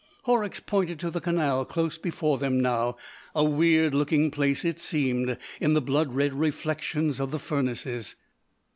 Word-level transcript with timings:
Horrocks 0.23 0.59
pointed 0.59 0.97
to 1.01 1.11
the 1.11 1.21
canal 1.21 1.63
close 1.63 1.99
before 1.99 2.39
them 2.39 2.59
now: 2.59 2.97
a 3.35 3.43
weird 3.45 3.93
looking 3.93 4.31
place 4.31 4.65
it 4.65 4.79
seemed, 4.79 5.37
in 5.59 5.75
the 5.75 5.79
blood 5.79 6.11
red 6.15 6.33
reflections 6.33 7.19
of 7.19 7.29
the 7.29 7.37
furnaces. 7.37 8.15